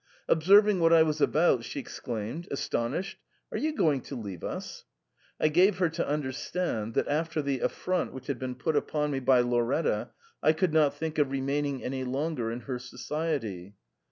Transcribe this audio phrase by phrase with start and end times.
[0.27, 3.19] Observing what I was about, she exclaimed, astonished,
[3.51, 4.83] 'Are you going to leave us?
[5.11, 9.19] * I gave her to understand that after the affront which had been put upon me
[9.19, 10.09] by Lauretta
[10.41, 13.75] I could not think of remaining any longer in her society.